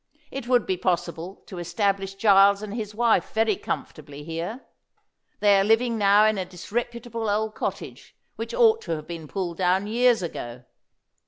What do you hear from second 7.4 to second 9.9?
cottage which ought to have been pulled down